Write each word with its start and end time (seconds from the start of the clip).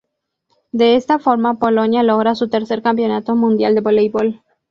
De 0.71 0.95
esta 0.95 1.19
forma 1.19 1.59
Polonia 1.59 2.01
logra 2.01 2.33
su 2.33 2.49
tercer 2.49 2.81
Campeonato 2.81 3.35
Mundial 3.35 3.75
de 3.75 3.81
Voleibol 3.81 4.41